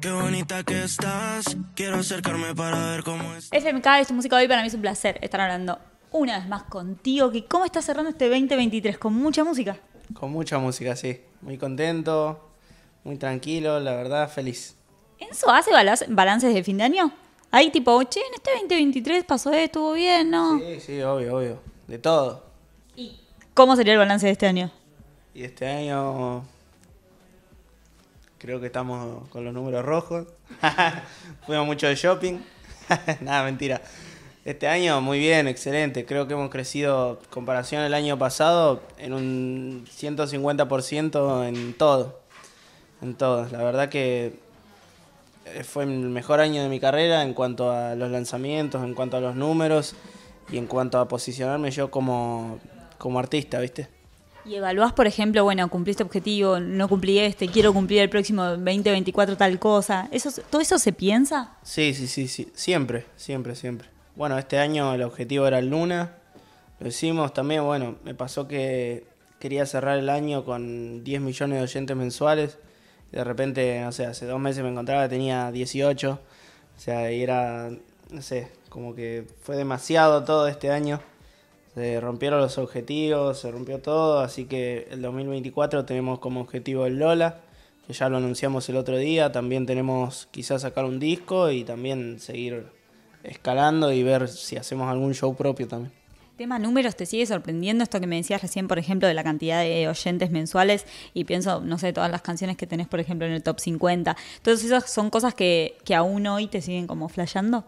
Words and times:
qué 0.00 0.10
bonita 0.10 0.62
que 0.62 0.82
estás. 0.84 1.56
Quiero 1.74 1.96
acercarme 1.96 2.54
para 2.54 2.90
ver 2.90 3.02
cómo 3.04 3.34
es. 3.34 3.48
FMK 3.52 3.86
es 4.00 4.08
tu 4.08 4.14
música 4.14 4.36
hoy, 4.36 4.48
para 4.48 4.62
mí 4.62 4.68
es 4.68 4.74
un 4.74 4.80
placer 4.80 5.18
estar 5.22 5.40
hablando 5.40 5.78
una 6.10 6.38
vez 6.38 6.48
más 6.48 6.64
contigo. 6.64 7.30
Que 7.30 7.44
¿Cómo 7.46 7.64
estás 7.64 7.84
cerrando 7.84 8.10
este 8.10 8.28
2023? 8.28 8.98
¿Con 8.98 9.14
mucha 9.14 9.44
música? 9.44 9.76
Con 10.14 10.32
mucha 10.32 10.58
música, 10.58 10.96
sí. 10.96 11.20
Muy 11.42 11.58
contento, 11.58 12.50
muy 13.04 13.16
tranquilo, 13.16 13.78
la 13.80 13.94
verdad, 13.94 14.28
feliz. 14.30 14.76
¿Enzo 15.18 15.50
hace 15.50 15.70
balas- 15.72 16.04
balances 16.08 16.54
de 16.54 16.62
fin 16.64 16.78
de 16.78 16.84
año? 16.84 17.12
Ahí 17.50 17.70
tipo, 17.70 18.02
che, 18.04 18.20
en 18.20 18.34
este 18.34 18.50
2023 18.52 19.24
pasó 19.24 19.50
esto, 19.50 19.58
estuvo 19.64 19.92
bien, 19.94 20.30
¿no? 20.30 20.58
Sí, 20.58 20.80
sí, 20.80 21.02
obvio, 21.02 21.36
obvio. 21.38 21.60
De 21.86 21.98
todo. 21.98 22.44
¿Y 22.94 23.18
cómo 23.54 23.74
sería 23.74 23.94
el 23.94 23.98
balance 23.98 24.26
de 24.26 24.32
este 24.32 24.46
año? 24.46 24.70
Y 25.34 25.44
este 25.44 25.66
año 25.66 26.44
creo 28.38 28.60
que 28.60 28.66
estamos 28.66 29.28
con 29.28 29.44
los 29.44 29.52
números 29.52 29.84
rojos. 29.84 30.26
Fuimos 31.46 31.66
mucho 31.66 31.86
de 31.86 31.94
shopping. 31.94 32.38
Nada, 33.20 33.44
mentira. 33.44 33.82
Este 34.44 34.66
año 34.66 35.00
muy 35.00 35.18
bien, 35.18 35.46
excelente. 35.46 36.06
Creo 36.06 36.26
que 36.26 36.34
hemos 36.34 36.48
crecido, 36.48 37.20
comparación 37.30 37.82
al 37.82 37.92
año 37.92 38.18
pasado, 38.18 38.82
en 38.96 39.12
un 39.12 39.84
150% 39.86 41.48
en 41.48 41.74
todo. 41.74 42.20
En 43.02 43.14
todo. 43.14 43.46
La 43.50 43.62
verdad 43.62 43.88
que 43.88 44.38
eh, 45.44 45.64
fue 45.64 45.84
el 45.84 45.90
mejor 45.90 46.40
año 46.40 46.62
de 46.62 46.68
mi 46.68 46.80
carrera 46.80 47.22
en 47.22 47.34
cuanto 47.34 47.70
a 47.70 47.94
los 47.94 48.10
lanzamientos, 48.10 48.82
en 48.82 48.94
cuanto 48.94 49.18
a 49.18 49.20
los 49.20 49.34
números 49.34 49.94
y 50.50 50.56
en 50.56 50.66
cuanto 50.66 50.98
a 50.98 51.08
posicionarme 51.08 51.70
yo 51.70 51.90
como, 51.90 52.58
como 52.96 53.18
artista, 53.18 53.60
¿viste? 53.60 53.97
Y 54.48 54.54
evaluás, 54.54 54.94
por 54.94 55.06
ejemplo, 55.06 55.44
bueno, 55.44 55.68
cumplí 55.68 55.90
este 55.90 56.02
objetivo, 56.02 56.58
no 56.58 56.88
cumplí 56.88 57.18
este, 57.18 57.48
quiero 57.48 57.74
cumplir 57.74 58.00
el 58.00 58.08
próximo 58.08 58.44
2024 58.44 59.36
tal 59.36 59.58
cosa. 59.58 60.08
¿Eso, 60.10 60.30
¿Todo 60.48 60.62
eso 60.62 60.78
se 60.78 60.94
piensa? 60.94 61.52
Sí, 61.62 61.92
sí, 61.92 62.06
sí, 62.06 62.28
sí. 62.28 62.50
Siempre, 62.54 63.04
siempre, 63.16 63.54
siempre. 63.54 63.88
Bueno, 64.16 64.38
este 64.38 64.58
año 64.58 64.94
el 64.94 65.02
objetivo 65.02 65.46
era 65.46 65.58
el 65.58 65.68
Luna. 65.68 66.14
Lo 66.80 66.88
hicimos 66.88 67.34
también, 67.34 67.62
bueno, 67.62 67.96
me 68.04 68.14
pasó 68.14 68.48
que 68.48 69.04
quería 69.38 69.66
cerrar 69.66 69.98
el 69.98 70.08
año 70.08 70.46
con 70.46 71.04
10 71.04 71.20
millones 71.20 71.58
de 71.58 71.64
oyentes 71.64 71.96
mensuales. 71.96 72.58
De 73.12 73.22
repente, 73.24 73.82
no 73.82 73.92
sé, 73.92 74.06
hace 74.06 74.24
dos 74.24 74.40
meses 74.40 74.62
me 74.62 74.70
encontraba, 74.70 75.10
tenía 75.10 75.52
18. 75.52 76.10
O 76.10 76.80
sea, 76.80 77.12
y 77.12 77.22
era, 77.22 77.70
no 78.10 78.22
sé, 78.22 78.48
como 78.70 78.94
que 78.94 79.26
fue 79.42 79.56
demasiado 79.56 80.24
todo 80.24 80.48
este 80.48 80.70
año. 80.70 81.00
Se 81.74 82.00
rompieron 82.00 82.40
los 82.40 82.58
objetivos, 82.58 83.38
se 83.38 83.50
rompió 83.50 83.78
todo, 83.80 84.20
así 84.20 84.46
que 84.46 84.88
el 84.90 85.02
2024 85.02 85.84
tenemos 85.84 86.18
como 86.18 86.40
objetivo 86.40 86.86
el 86.86 86.98
Lola, 86.98 87.40
que 87.86 87.92
ya 87.92 88.08
lo 88.08 88.16
anunciamos 88.16 88.68
el 88.68 88.76
otro 88.76 88.96
día, 88.96 89.32
también 89.32 89.66
tenemos 89.66 90.28
quizás 90.30 90.62
sacar 90.62 90.84
un 90.84 90.98
disco 90.98 91.50
y 91.50 91.64
también 91.64 92.20
seguir 92.20 92.66
escalando 93.22 93.92
y 93.92 94.02
ver 94.02 94.28
si 94.28 94.56
hacemos 94.56 94.90
algún 94.90 95.14
show 95.14 95.34
propio 95.36 95.68
también. 95.68 95.92
Tema 96.38 96.60
números, 96.60 96.94
¿te 96.94 97.04
sigue 97.04 97.26
sorprendiendo 97.26 97.82
esto 97.82 97.98
que 97.98 98.06
me 98.06 98.14
decías 98.14 98.40
recién, 98.40 98.68
por 98.68 98.78
ejemplo, 98.78 99.08
de 99.08 99.14
la 99.14 99.24
cantidad 99.24 99.60
de 99.60 99.88
oyentes 99.88 100.30
mensuales? 100.30 100.86
Y 101.12 101.24
pienso, 101.24 101.60
no 101.60 101.78
sé, 101.78 101.92
todas 101.92 102.12
las 102.12 102.22
canciones 102.22 102.56
que 102.56 102.64
tenés, 102.64 102.86
por 102.86 103.00
ejemplo, 103.00 103.26
en 103.26 103.32
el 103.32 103.42
top 103.42 103.58
50. 103.58 104.16
Entonces, 104.36 104.66
esas 104.66 104.88
son 104.88 105.10
cosas 105.10 105.34
que, 105.34 105.76
que 105.84 105.96
aún 105.96 106.24
hoy 106.28 106.46
te 106.46 106.62
siguen 106.62 106.86
como 106.86 107.08
flasheando. 107.08 107.64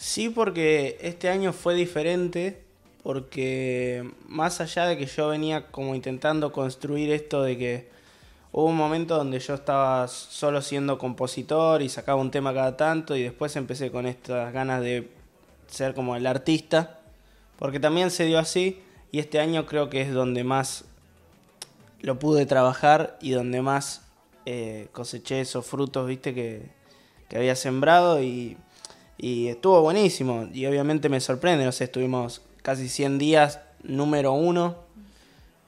Sí, 0.00 0.30
porque 0.30 0.96
este 1.02 1.28
año 1.28 1.52
fue 1.52 1.74
diferente, 1.74 2.64
porque 3.02 4.10
más 4.26 4.62
allá 4.62 4.86
de 4.86 4.96
que 4.96 5.04
yo 5.04 5.28
venía 5.28 5.66
como 5.66 5.94
intentando 5.94 6.52
construir 6.52 7.12
esto 7.12 7.42
de 7.42 7.58
que 7.58 7.90
hubo 8.50 8.64
un 8.64 8.78
momento 8.78 9.18
donde 9.18 9.38
yo 9.40 9.52
estaba 9.52 10.08
solo 10.08 10.62
siendo 10.62 10.96
compositor 10.96 11.82
y 11.82 11.90
sacaba 11.90 12.18
un 12.18 12.30
tema 12.30 12.54
cada 12.54 12.78
tanto 12.78 13.14
y 13.14 13.24
después 13.24 13.54
empecé 13.56 13.90
con 13.90 14.06
estas 14.06 14.54
ganas 14.54 14.80
de 14.80 15.10
ser 15.66 15.92
como 15.92 16.16
el 16.16 16.26
artista, 16.26 17.00
porque 17.58 17.78
también 17.78 18.10
se 18.10 18.24
dio 18.24 18.38
así 18.38 18.82
y 19.12 19.18
este 19.18 19.38
año 19.38 19.66
creo 19.66 19.90
que 19.90 20.00
es 20.00 20.14
donde 20.14 20.44
más 20.44 20.86
lo 22.00 22.18
pude 22.18 22.46
trabajar 22.46 23.18
y 23.20 23.32
donde 23.32 23.60
más 23.60 24.06
eh, 24.46 24.88
coseché 24.92 25.42
esos 25.42 25.66
frutos, 25.66 26.08
viste, 26.08 26.32
que, 26.32 26.70
que 27.28 27.36
había 27.36 27.54
sembrado 27.54 28.22
y, 28.22 28.56
y 29.20 29.48
estuvo 29.48 29.80
buenísimo. 29.82 30.48
Y 30.52 30.66
obviamente 30.66 31.08
me 31.08 31.20
sorprende, 31.20 31.64
no 31.64 31.72
sé, 31.72 31.84
estuvimos 31.84 32.42
casi 32.62 32.88
100 32.88 33.18
días 33.18 33.60
número 33.82 34.32
uno. 34.32 34.76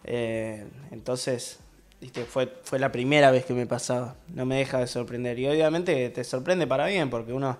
Eh, 0.05 0.67
entonces, 0.91 1.59
viste, 2.01 2.25
fue, 2.25 2.53
fue 2.65 2.79
la 2.79 2.91
primera 2.91 3.31
vez 3.31 3.45
que 3.45 3.53
me 3.53 3.67
pasaba. 3.67 4.17
No 4.29 4.47
me 4.47 4.57
deja 4.57 4.79
de 4.79 4.87
sorprender. 4.87 5.39
Y 5.39 5.47
obviamente 5.49 6.09
te 6.11 6.25
sorprende 6.25 6.67
para 6.67 6.87
bien, 6.87 7.11
porque 7.11 7.33
uno 7.33 7.59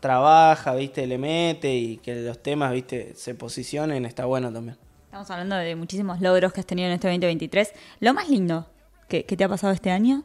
trabaja, 0.00 0.74
viste, 0.74 1.06
le 1.06 1.18
mete 1.18 1.74
y 1.74 1.96
que 1.98 2.16
los 2.16 2.42
temas, 2.42 2.72
viste, 2.72 3.14
se 3.14 3.34
posicionen, 3.34 4.06
está 4.06 4.24
bueno 4.24 4.52
también. 4.52 4.76
Estamos 5.04 5.30
hablando 5.30 5.56
de 5.56 5.74
muchísimos 5.76 6.20
logros 6.20 6.52
que 6.52 6.60
has 6.60 6.66
tenido 6.66 6.88
en 6.88 6.94
este 6.94 7.08
2023. 7.08 7.72
Lo 8.00 8.12
más 8.12 8.28
lindo 8.28 8.66
que, 9.08 9.24
que 9.24 9.36
te 9.36 9.44
ha 9.44 9.48
pasado 9.48 9.72
este 9.72 9.90
año. 9.90 10.24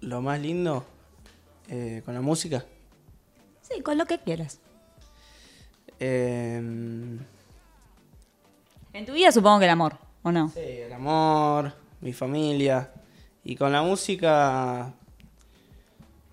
Lo 0.00 0.22
más 0.22 0.40
lindo 0.40 0.84
eh, 1.68 2.02
con 2.04 2.14
la 2.14 2.20
música. 2.20 2.64
Sí, 3.68 3.80
con 3.82 3.98
lo 3.98 4.06
que 4.06 4.18
quieras. 4.18 4.60
Eh, 5.98 6.56
En 8.92 9.06
tu 9.06 9.12
vida 9.12 9.32
supongo 9.32 9.58
que 9.58 9.64
el 9.64 9.70
amor, 9.70 9.96
¿o 10.22 10.30
no? 10.32 10.50
Sí, 10.50 10.60
el 10.60 10.92
amor, 10.92 11.72
mi 12.00 12.12
familia. 12.12 12.90
Y 13.44 13.56
con 13.56 13.72
la 13.72 13.82
música, 13.82 14.92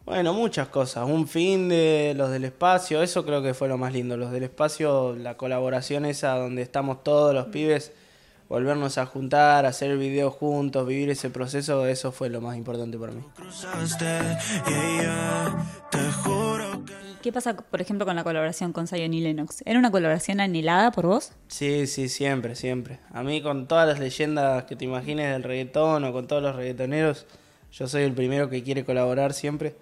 bueno, 0.06 0.34
muchas 0.34 0.68
cosas. 0.68 1.08
Un 1.08 1.28
fin 1.28 1.70
de 1.70 2.14
los 2.16 2.30
del 2.32 2.46
espacio, 2.46 3.02
eso 3.04 3.26
creo 3.26 3.42
que 3.42 3.54
fue 3.54 3.68
lo 3.68 3.78
más 3.78 3.94
lindo. 3.94 4.18
Los 4.18 4.32
del 4.32 4.44
espacio, 4.44 5.16
la 5.16 5.38
colaboración 5.38 6.06
esa 6.06 6.36
donde 6.36 6.62
estamos 6.62 7.04
todos 7.04 7.34
los 7.34 7.48
pibes, 7.48 7.92
volvernos 8.50 8.98
a 8.98 9.06
juntar, 9.06 9.66
hacer 9.66 9.98
videos 9.98 10.34
juntos, 10.34 10.88
vivir 10.88 11.10
ese 11.10 11.30
proceso, 11.30 11.86
eso 11.86 12.12
fue 12.12 12.30
lo 12.30 12.42
más 12.42 12.58
importante 12.58 12.98
para 12.98 13.14
mí. 13.14 13.24
Cruzaste, 13.36 14.06
yeah, 14.68 15.02
yeah. 15.02 15.66
Te 15.92 16.12
juro 16.12 16.84
que. 16.86 17.03
¿Y 17.24 17.28
qué 17.28 17.32
pasa, 17.32 17.56
por 17.56 17.80
ejemplo, 17.80 18.06
con 18.06 18.18
la 18.18 18.26
colaboración 18.26 18.74
con 18.74 18.86
Zion 18.86 19.14
y 19.14 19.22
Lennox? 19.22 19.64
¿Era 19.66 19.80
una 19.80 19.92
colaboración 19.92 20.42
anhelada 20.42 20.92
por 20.92 21.08
vos? 21.08 21.32
Sí, 21.48 21.88
sí, 21.88 22.10
siempre, 22.10 22.54
siempre. 22.54 23.00
A 23.14 23.24
mí 23.24 23.42
con 23.42 23.66
todas 23.66 23.88
las 23.88 23.98
leyendas 23.98 24.66
que 24.66 24.76
te 24.76 24.84
imagines 24.84 25.32
del 25.32 25.42
reggaetón 25.42 26.04
o 26.04 26.12
con 26.12 26.28
todos 26.28 26.44
los 26.44 26.54
reggaetoneros, 26.54 27.26
yo 27.72 27.88
soy 27.88 28.04
el 28.04 28.12
primero 28.12 28.50
que 28.50 28.62
quiere 28.62 28.84
colaborar 28.84 29.32
siempre. 29.32 29.74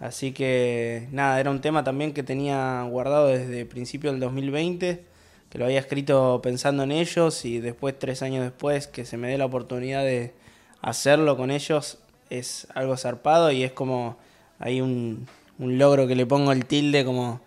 Así 0.00 0.32
que 0.32 1.06
nada, 1.12 1.38
era 1.38 1.52
un 1.52 1.60
tema 1.60 1.84
también 1.84 2.12
que 2.12 2.24
tenía 2.24 2.82
guardado 2.82 3.28
desde 3.28 3.64
principio 3.66 4.10
del 4.10 4.18
2020, 4.18 5.04
que 5.48 5.58
lo 5.58 5.66
había 5.66 5.78
escrito 5.78 6.40
pensando 6.42 6.82
en 6.82 6.90
ellos 6.90 7.44
y 7.44 7.60
después, 7.60 7.96
tres 8.00 8.20
años 8.20 8.42
después, 8.42 8.88
que 8.88 9.04
se 9.04 9.16
me 9.16 9.28
dé 9.28 9.38
la 9.38 9.46
oportunidad 9.46 10.02
de 10.02 10.34
hacerlo 10.80 11.36
con 11.36 11.52
ellos, 11.52 11.98
es 12.30 12.66
algo 12.74 12.96
zarpado 12.96 13.52
y 13.52 13.62
es 13.62 13.70
como 13.70 14.18
hay 14.58 14.80
un, 14.80 15.28
un 15.60 15.78
logro 15.78 16.08
que 16.08 16.16
le 16.16 16.26
pongo 16.26 16.50
el 16.52 16.64
tilde 16.64 17.04
como 17.04 17.40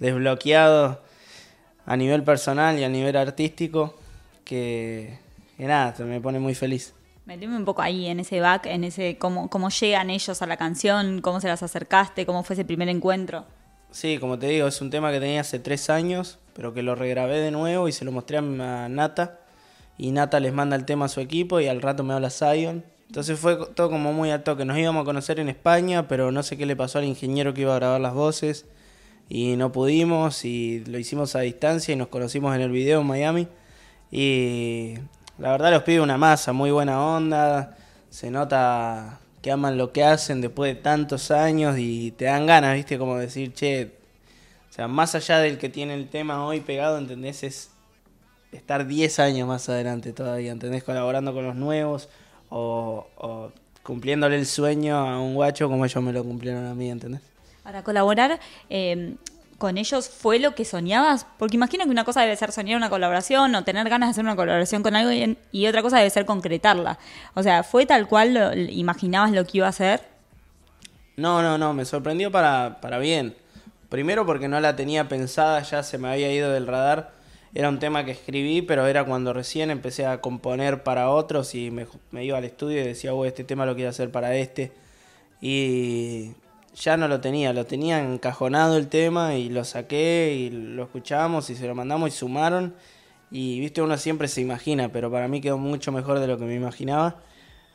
desbloqueado 0.00 1.00
a 1.86 1.96
nivel 1.96 2.24
personal 2.24 2.78
y 2.78 2.84
a 2.84 2.88
nivel 2.88 3.16
artístico 3.16 3.94
que, 4.44 5.18
que 5.56 5.64
nada, 5.66 5.94
me 6.04 6.20
pone 6.20 6.40
muy 6.40 6.54
feliz. 6.54 6.94
Meteme 7.26 7.56
un 7.56 7.66
poco 7.66 7.82
ahí 7.82 8.06
en 8.06 8.20
ese 8.20 8.40
back, 8.40 8.66
en 8.66 8.84
ese 8.84 9.18
cómo, 9.18 9.50
cómo 9.50 9.68
llegan 9.68 10.08
ellos 10.08 10.40
a 10.40 10.46
la 10.46 10.56
canción, 10.56 11.20
cómo 11.20 11.40
se 11.40 11.48
las 11.48 11.62
acercaste, 11.62 12.24
cómo 12.24 12.42
fue 12.42 12.54
ese 12.54 12.64
primer 12.64 12.88
encuentro. 12.88 13.44
Sí, 13.90 14.18
como 14.18 14.38
te 14.38 14.48
digo, 14.48 14.66
es 14.66 14.80
un 14.80 14.90
tema 14.90 15.12
que 15.12 15.20
tenía 15.20 15.42
hace 15.42 15.58
tres 15.58 15.90
años, 15.90 16.38
pero 16.54 16.72
que 16.72 16.82
lo 16.82 16.94
regrabé 16.94 17.38
de 17.40 17.50
nuevo 17.50 17.86
y 17.88 17.92
se 17.92 18.06
lo 18.06 18.12
mostré 18.12 18.38
a 18.38 18.42
Nata. 18.42 19.40
Y 19.98 20.10
Nata 20.10 20.40
les 20.40 20.54
manda 20.54 20.74
el 20.74 20.86
tema 20.86 21.04
a 21.06 21.08
su 21.08 21.20
equipo 21.20 21.60
y 21.60 21.68
al 21.68 21.82
rato 21.82 22.02
me 22.02 22.14
habla 22.14 22.30
Zion. 22.30 22.84
Entonces 23.08 23.38
fue 23.40 23.56
todo 23.74 23.88
como 23.90 24.12
muy 24.12 24.30
alto, 24.30 24.56
que 24.56 24.66
nos 24.66 24.76
íbamos 24.76 25.02
a 25.02 25.04
conocer 25.06 25.40
en 25.40 25.48
España, 25.48 26.06
pero 26.08 26.30
no 26.30 26.42
sé 26.42 26.58
qué 26.58 26.66
le 26.66 26.76
pasó 26.76 26.98
al 26.98 27.06
ingeniero 27.06 27.54
que 27.54 27.62
iba 27.62 27.72
a 27.72 27.78
grabar 27.78 28.00
las 28.00 28.12
voces. 28.12 28.66
Y 29.30 29.56
no 29.56 29.72
pudimos 29.72 30.44
y 30.44 30.84
lo 30.86 30.98
hicimos 30.98 31.34
a 31.34 31.40
distancia 31.40 31.92
y 31.92 31.96
nos 31.96 32.08
conocimos 32.08 32.54
en 32.54 32.60
el 32.60 32.70
video 32.70 33.00
en 33.00 33.06
Miami. 33.06 33.48
Y 34.10 34.94
la 35.38 35.52
verdad 35.52 35.72
los 35.72 35.84
pide 35.84 36.00
una 36.00 36.18
masa, 36.18 36.52
muy 36.52 36.70
buena 36.70 37.02
onda. 37.02 37.76
Se 38.10 38.30
nota 38.30 39.20
que 39.40 39.50
aman 39.52 39.78
lo 39.78 39.92
que 39.92 40.04
hacen 40.04 40.42
después 40.42 40.74
de 40.74 40.80
tantos 40.80 41.30
años 41.30 41.76
y 41.78 42.10
te 42.12 42.26
dan 42.26 42.44
ganas, 42.46 42.74
¿viste? 42.74 42.98
Como 42.98 43.16
decir, 43.16 43.54
che, 43.54 43.92
o 44.68 44.72
sea, 44.72 44.86
más 44.86 45.14
allá 45.14 45.38
del 45.38 45.56
que 45.56 45.70
tiene 45.70 45.94
el 45.94 46.08
tema 46.08 46.44
hoy 46.44 46.60
pegado, 46.60 46.98
¿entendés? 46.98 47.42
Es 47.42 47.70
estar 48.52 48.86
10 48.86 49.18
años 49.18 49.48
más 49.48 49.68
adelante 49.70 50.12
todavía, 50.12 50.52
¿entendés? 50.52 50.84
Colaborando 50.84 51.32
con 51.32 51.46
los 51.46 51.56
nuevos 51.56 52.10
o, 52.50 53.06
o 53.16 53.52
cumpliéndole 53.82 54.36
el 54.36 54.46
sueño 54.46 54.96
a 54.96 55.18
un 55.18 55.34
guacho 55.34 55.68
como 55.68 55.84
ellos 55.84 56.02
me 56.02 56.12
lo 56.12 56.22
cumplieron 56.22 56.66
a 56.66 56.74
mí, 56.74 56.90
¿entendés? 56.90 57.22
Para 57.62 57.82
colaborar 57.82 58.38
eh, 58.68 59.14
con 59.58 59.76
ellos 59.76 60.08
fue 60.08 60.38
lo 60.38 60.54
que 60.54 60.64
soñabas, 60.64 61.26
porque 61.36 61.56
imagino 61.56 61.84
que 61.84 61.90
una 61.90 62.04
cosa 62.04 62.20
debe 62.20 62.36
ser 62.36 62.52
soñar 62.52 62.76
una 62.76 62.90
colaboración 62.90 63.54
o 63.54 63.64
tener 63.64 63.88
ganas 63.88 64.08
de 64.08 64.10
hacer 64.12 64.24
una 64.24 64.36
colaboración 64.36 64.82
con 64.82 64.94
alguien 64.94 65.36
y 65.52 65.66
otra 65.66 65.82
cosa 65.82 65.98
debe 65.98 66.10
ser 66.10 66.24
concretarla. 66.26 66.98
O 67.34 67.42
sea, 67.42 67.64
¿fue 67.64 67.84
tal 67.84 68.06
cual 68.06 68.34
lo, 68.34 68.54
imaginabas 68.54 69.32
lo 69.32 69.44
que 69.44 69.58
iba 69.58 69.66
a 69.66 69.70
hacer? 69.70 70.00
No, 71.16 71.42
no, 71.42 71.58
no, 71.58 71.74
me 71.74 71.84
sorprendió 71.84 72.30
para, 72.30 72.80
para 72.80 72.98
bien. 72.98 73.34
Primero 73.88 74.24
porque 74.24 74.48
no 74.48 74.60
la 74.60 74.76
tenía 74.76 75.08
pensada, 75.08 75.60
ya 75.62 75.82
se 75.82 75.98
me 75.98 76.08
había 76.08 76.32
ido 76.32 76.52
del 76.52 76.66
radar. 76.66 77.17
Era 77.54 77.68
un 77.68 77.78
tema 77.78 78.04
que 78.04 78.12
escribí, 78.12 78.62
pero 78.62 78.86
era 78.86 79.04
cuando 79.04 79.32
recién 79.32 79.70
empecé 79.70 80.06
a 80.06 80.20
componer 80.20 80.82
para 80.82 81.10
otros 81.10 81.54
y 81.54 81.70
me, 81.70 81.86
iba 82.24 82.38
al 82.38 82.44
estudio 82.44 82.80
y 82.80 82.84
decía, 82.86 83.14
oh, 83.14 83.24
este 83.24 83.44
tema 83.44 83.66
lo 83.66 83.74
quiero 83.74 83.90
hacer 83.90 84.10
para 84.10 84.36
este. 84.36 84.72
Y 85.40 86.32
ya 86.74 86.96
no 86.96 87.08
lo 87.08 87.20
tenía, 87.20 87.52
lo 87.52 87.64
tenía 87.66 88.00
encajonado 88.00 88.76
el 88.76 88.88
tema 88.88 89.34
y 89.36 89.48
lo 89.48 89.64
saqué 89.64 90.34
y 90.38 90.50
lo 90.50 90.84
escuchamos 90.84 91.50
y 91.50 91.54
se 91.56 91.66
lo 91.66 91.74
mandamos 91.74 92.08
y 92.08 92.12
sumaron. 92.12 92.74
Y 93.30 93.60
viste, 93.60 93.82
uno 93.82 93.96
siempre 93.98 94.28
se 94.28 94.40
imagina, 94.40 94.90
pero 94.90 95.10
para 95.10 95.28
mí 95.28 95.40
quedó 95.40 95.58
mucho 95.58 95.92
mejor 95.92 96.18
de 96.20 96.26
lo 96.26 96.38
que 96.38 96.44
me 96.44 96.54
imaginaba. 96.54 97.22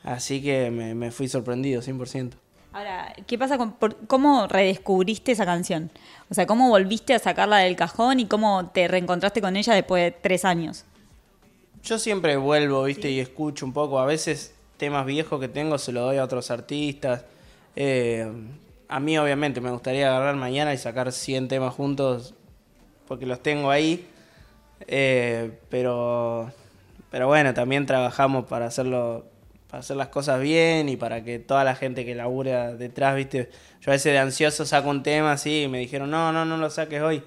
Así 0.04 0.42
que 0.42 0.70
me, 0.70 0.94
me 0.94 1.10
fui 1.10 1.28
sorprendido, 1.28 1.82
100%. 1.82 2.43
Ahora, 2.74 3.14
¿qué 3.28 3.38
pasa 3.38 3.56
con 3.56 3.72
por- 3.72 3.96
cómo 4.08 4.48
redescubriste 4.48 5.30
esa 5.32 5.46
canción? 5.46 5.90
O 6.28 6.34
sea, 6.34 6.44
¿cómo 6.44 6.68
volviste 6.68 7.14
a 7.14 7.20
sacarla 7.20 7.58
del 7.58 7.76
cajón 7.76 8.18
y 8.18 8.26
cómo 8.26 8.66
te 8.72 8.88
reencontraste 8.88 9.40
con 9.40 9.56
ella 9.56 9.74
después 9.74 10.02
de 10.02 10.10
tres 10.10 10.44
años? 10.44 10.84
Yo 11.84 11.98
siempre 12.00 12.36
vuelvo, 12.36 12.82
viste, 12.82 13.10
y 13.10 13.20
escucho 13.20 13.64
un 13.64 13.72
poco. 13.72 14.00
A 14.00 14.06
veces 14.06 14.54
temas 14.76 15.06
viejos 15.06 15.38
que 15.40 15.46
tengo 15.48 15.78
se 15.78 15.92
los 15.92 16.02
doy 16.04 16.16
a 16.16 16.24
otros 16.24 16.50
artistas. 16.50 17.24
Eh, 17.76 18.28
a 18.88 18.98
mí, 18.98 19.18
obviamente, 19.18 19.60
me 19.60 19.70
gustaría 19.70 20.08
agarrar 20.08 20.34
mañana 20.34 20.74
y 20.74 20.78
sacar 20.78 21.12
100 21.12 21.46
temas 21.46 21.72
juntos 21.74 22.34
porque 23.06 23.24
los 23.24 23.40
tengo 23.40 23.70
ahí. 23.70 24.08
Eh, 24.88 25.58
pero, 25.68 26.50
pero 27.10 27.28
bueno, 27.28 27.54
también 27.54 27.86
trabajamos 27.86 28.46
para 28.46 28.66
hacerlo, 28.66 29.26
hacer 29.78 29.96
las 29.96 30.08
cosas 30.08 30.40
bien 30.40 30.88
y 30.88 30.96
para 30.96 31.24
que 31.24 31.38
toda 31.38 31.64
la 31.64 31.74
gente 31.74 32.04
que 32.04 32.14
labura 32.14 32.74
detrás, 32.74 33.16
viste. 33.16 33.50
Yo 33.80 33.90
a 33.90 33.92
veces 33.92 34.12
de 34.12 34.18
ansioso 34.18 34.64
saco 34.64 34.90
un 34.90 35.02
tema 35.02 35.32
así 35.32 35.62
y 35.62 35.68
me 35.68 35.78
dijeron, 35.78 36.10
no, 36.10 36.32
no, 36.32 36.44
no 36.44 36.56
lo 36.56 36.70
saques 36.70 37.00
hoy. 37.02 37.22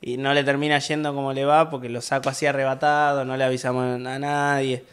Y 0.00 0.16
no 0.16 0.32
le 0.32 0.44
termina 0.44 0.78
yendo 0.78 1.14
como 1.14 1.32
le 1.32 1.44
va 1.44 1.70
porque 1.70 1.88
lo 1.88 2.00
saco 2.00 2.28
así 2.28 2.46
arrebatado, 2.46 3.24
no 3.24 3.36
le 3.36 3.44
avisamos 3.44 3.84
a 3.84 4.18
nadie. 4.18 4.84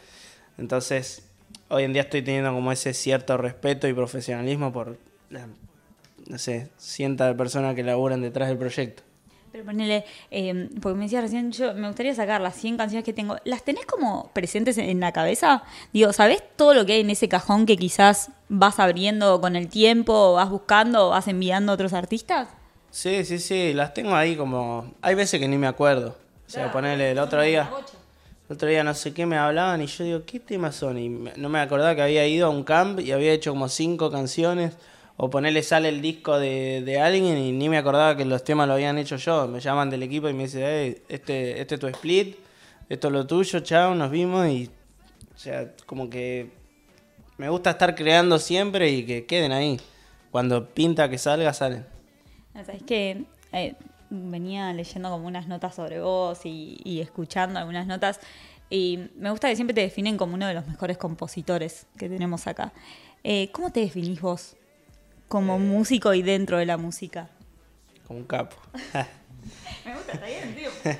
Entonces, 0.58 1.26
hoy 1.68 1.84
en 1.84 1.92
día 1.92 2.02
estoy 2.02 2.22
teniendo 2.22 2.52
como 2.52 2.72
ese 2.72 2.92
cierto 2.94 3.36
respeto 3.36 3.86
y 3.88 3.92
profesionalismo 3.92 4.72
por, 4.72 4.96
no 5.30 6.38
sé, 6.38 6.68
cientos 6.78 7.26
de 7.26 7.34
personas 7.34 7.74
que 7.74 7.82
laburan 7.82 8.20
detrás 8.20 8.48
del 8.48 8.58
proyecto. 8.58 9.02
Pero 9.56 9.64
ponele, 9.64 10.04
eh, 10.30 10.68
porque 10.82 10.98
me 10.98 11.04
decías 11.04 11.22
recién, 11.22 11.50
yo 11.50 11.72
me 11.72 11.86
gustaría 11.86 12.14
sacar 12.14 12.42
las 12.42 12.56
100 12.56 12.76
canciones 12.76 13.06
que 13.06 13.14
tengo. 13.14 13.38
¿Las 13.44 13.62
tenés 13.62 13.86
como 13.86 14.28
presentes 14.34 14.76
en 14.76 15.00
la 15.00 15.12
cabeza? 15.12 15.62
Digo, 15.94 16.12
¿sabés 16.12 16.42
todo 16.56 16.74
lo 16.74 16.84
que 16.84 16.92
hay 16.92 17.00
en 17.00 17.08
ese 17.08 17.26
cajón 17.30 17.64
que 17.64 17.78
quizás 17.78 18.30
vas 18.50 18.78
abriendo 18.78 19.40
con 19.40 19.56
el 19.56 19.68
tiempo, 19.68 20.34
vas 20.34 20.50
buscando, 20.50 21.08
vas 21.08 21.26
enviando 21.26 21.72
a 21.72 21.74
otros 21.76 21.94
artistas? 21.94 22.48
Sí, 22.90 23.24
sí, 23.24 23.38
sí, 23.38 23.72
las 23.72 23.94
tengo 23.94 24.14
ahí 24.14 24.36
como... 24.36 24.92
Hay 25.00 25.14
veces 25.14 25.40
que 25.40 25.48
ni 25.48 25.56
me 25.56 25.68
acuerdo. 25.68 26.08
O 26.46 26.50
sea, 26.50 26.70
ponerle 26.70 27.12
el 27.12 27.18
otro 27.18 27.40
día... 27.40 27.70
El 28.50 28.56
otro 28.56 28.68
día 28.68 28.84
no 28.84 28.92
sé 28.92 29.14
qué 29.14 29.24
me 29.24 29.38
hablaban 29.38 29.80
y 29.80 29.86
yo 29.86 30.04
digo, 30.04 30.22
¿qué 30.26 30.38
temas 30.38 30.76
son? 30.76 30.98
Y 30.98 31.08
me- 31.08 31.32
no 31.36 31.48
me 31.48 31.60
acordaba 31.60 31.94
que 31.94 32.02
había 32.02 32.26
ido 32.26 32.46
a 32.46 32.50
un 32.50 32.62
camp 32.62 33.00
y 33.00 33.10
había 33.12 33.32
hecho 33.32 33.52
como 33.52 33.70
cinco 33.70 34.10
canciones. 34.10 34.74
O 35.16 35.30
ponerle 35.30 35.62
sale 35.62 35.88
el 35.88 36.02
disco 36.02 36.38
de, 36.38 36.82
de 36.84 37.00
alguien 37.00 37.38
y 37.38 37.52
ni 37.52 37.68
me 37.68 37.78
acordaba 37.78 38.16
que 38.16 38.24
los 38.24 38.44
temas 38.44 38.68
lo 38.68 38.74
habían 38.74 38.98
hecho 38.98 39.16
yo. 39.16 39.48
Me 39.48 39.60
llaman 39.60 39.88
del 39.88 40.02
equipo 40.02 40.28
y 40.28 40.34
me 40.34 40.44
dicen, 40.44 40.62
hey, 40.64 41.02
este, 41.08 41.60
este 41.60 41.76
es 41.76 41.80
tu 41.80 41.86
split, 41.88 42.36
esto 42.88 43.08
es 43.08 43.12
lo 43.12 43.26
tuyo, 43.26 43.60
chao, 43.60 43.94
nos 43.94 44.10
vimos 44.10 44.46
y... 44.48 44.70
O 45.34 45.38
sea, 45.38 45.72
como 45.84 46.08
que 46.08 46.50
me 47.36 47.48
gusta 47.50 47.70
estar 47.70 47.94
creando 47.94 48.38
siempre 48.38 48.90
y 48.90 49.04
que 49.04 49.26
queden 49.26 49.52
ahí. 49.52 49.78
Cuando 50.30 50.66
pinta 50.66 51.08
que 51.08 51.18
salga, 51.18 51.52
salen. 51.52 51.84
Sabes 52.54 52.82
que 52.82 53.24
eh, 53.52 53.74
venía 54.08 54.72
leyendo 54.72 55.10
como 55.10 55.26
unas 55.26 55.46
notas 55.46 55.74
sobre 55.74 56.00
vos 56.00 56.40
y, 56.44 56.78
y 56.84 57.00
escuchando 57.00 57.58
algunas 57.58 57.86
notas 57.86 58.20
y 58.68 59.10
me 59.16 59.30
gusta 59.30 59.48
que 59.48 59.56
siempre 59.56 59.74
te 59.74 59.82
definen 59.82 60.16
como 60.16 60.34
uno 60.34 60.46
de 60.46 60.54
los 60.54 60.66
mejores 60.66 60.98
compositores 60.98 61.86
que 61.98 62.08
tenemos 62.08 62.46
acá. 62.46 62.72
Eh, 63.22 63.50
¿Cómo 63.52 63.70
te 63.70 63.80
definís 63.80 64.20
vos 64.20 64.56
como 65.28 65.58
músico 65.58 66.14
y 66.14 66.22
dentro 66.22 66.58
de 66.58 66.66
la 66.66 66.76
música? 66.76 67.28
Como 68.06 68.20
un 68.20 68.26
capo. 68.26 68.56
Me 69.84 69.94
gusta, 69.94 70.12
está 70.12 70.26
bien, 70.26 70.54
tío. 70.54 70.70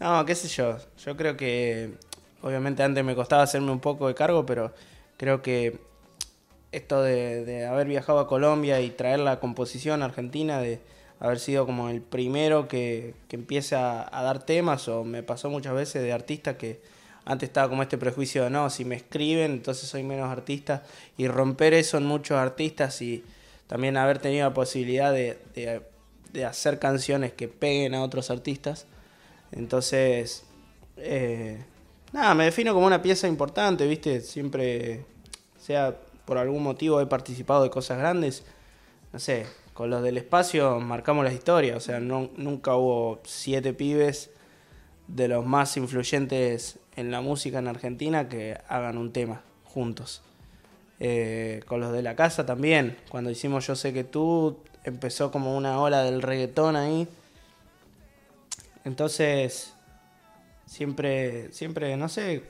No, 0.00 0.24
qué 0.24 0.34
sé 0.34 0.48
yo. 0.48 0.78
Yo 1.04 1.14
creo 1.14 1.36
que, 1.36 1.90
obviamente 2.40 2.82
antes 2.82 3.04
me 3.04 3.14
costaba 3.14 3.42
hacerme 3.42 3.70
un 3.70 3.80
poco 3.80 4.08
de 4.08 4.14
cargo, 4.14 4.46
pero 4.46 4.72
creo 5.18 5.42
que 5.42 5.78
esto 6.72 7.02
de, 7.02 7.44
de 7.44 7.66
haber 7.66 7.86
viajado 7.86 8.18
a 8.18 8.26
Colombia 8.26 8.80
y 8.80 8.88
traer 8.88 9.18
la 9.18 9.40
composición 9.40 10.02
argentina, 10.02 10.58
de 10.58 10.80
haber 11.20 11.38
sido 11.38 11.66
como 11.66 11.90
el 11.90 12.00
primero 12.00 12.66
que, 12.66 13.14
que 13.28 13.36
empieza 13.36 14.08
a, 14.16 14.22
dar 14.22 14.42
temas, 14.42 14.88
o 14.88 15.04
me 15.04 15.22
pasó 15.22 15.50
muchas 15.50 15.74
veces 15.74 16.02
de 16.02 16.12
artistas 16.12 16.56
que 16.56 16.80
antes 17.30 17.48
estaba 17.48 17.68
como 17.68 17.82
este 17.82 17.96
prejuicio 17.96 18.42
de 18.42 18.50
no, 18.50 18.68
si 18.70 18.84
me 18.84 18.96
escriben, 18.96 19.52
entonces 19.52 19.88
soy 19.88 20.02
menos 20.02 20.28
artista, 20.28 20.82
y 21.16 21.28
romper 21.28 21.74
eso 21.74 21.96
en 21.96 22.04
muchos 22.04 22.36
artistas 22.36 23.00
y 23.02 23.22
también 23.68 23.96
haber 23.96 24.18
tenido 24.18 24.48
la 24.48 24.52
posibilidad 24.54 25.12
de, 25.12 25.38
de, 26.32 26.44
hacer 26.44 26.80
canciones 26.80 27.32
que 27.32 27.46
peguen 27.46 27.94
a 27.94 28.02
otros 28.02 28.30
artistas. 28.30 28.86
Entonces, 29.52 30.42
eh, 30.96 31.64
nada, 32.12 32.34
me 32.34 32.46
defino 32.46 32.74
como 32.74 32.86
una 32.86 33.00
pieza 33.00 33.28
importante, 33.28 33.86
¿viste? 33.86 34.22
Siempre, 34.22 35.04
sea 35.56 35.96
por 36.24 36.36
algún 36.36 36.64
motivo 36.64 37.00
he 37.00 37.06
participado 37.06 37.62
de 37.62 37.70
cosas 37.70 37.98
grandes, 37.98 38.42
no 39.12 39.20
sé, 39.20 39.46
con 39.72 39.88
los 39.88 40.02
del 40.02 40.16
espacio 40.16 40.80
marcamos 40.80 41.24
la 41.24 41.32
historia, 41.32 41.76
o 41.76 41.80
sea, 41.80 42.00
nunca 42.00 42.74
hubo 42.74 43.20
siete 43.24 43.72
pibes 43.72 44.30
de 45.14 45.28
los 45.28 45.44
más 45.44 45.76
influyentes 45.76 46.78
en 46.96 47.10
la 47.10 47.20
música 47.20 47.58
en 47.58 47.68
Argentina 47.68 48.28
que 48.28 48.58
hagan 48.68 48.98
un 48.98 49.12
tema 49.12 49.42
juntos. 49.64 50.22
Eh, 51.02 51.62
con 51.66 51.80
los 51.80 51.92
de 51.92 52.02
la 52.02 52.14
casa 52.14 52.44
también, 52.44 52.98
cuando 53.08 53.30
hicimos 53.30 53.66
Yo 53.66 53.74
sé 53.74 53.94
que 53.94 54.04
tú, 54.04 54.58
empezó 54.84 55.30
como 55.30 55.56
una 55.56 55.80
ola 55.80 56.02
del 56.02 56.22
reggaetón 56.22 56.76
ahí. 56.76 57.08
Entonces, 58.84 59.72
siempre, 60.66 61.52
siempre, 61.52 61.96
no 61.96 62.08
sé, 62.08 62.44